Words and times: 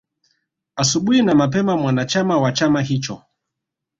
Asubuhi 0.75 1.21
na 1.21 1.35
mapema 1.35 1.77
mwanachama 1.77 2.37
wa 2.37 2.51
chama 2.51 2.81
hicho 2.81 3.21